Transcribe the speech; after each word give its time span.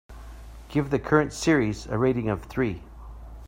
Give 0.67 0.89
the 0.89 0.97
current 0.97 1.31
series 1.31 1.85
a 1.85 1.95
rating 1.95 2.27
of 2.27 2.41
three. 2.45 2.81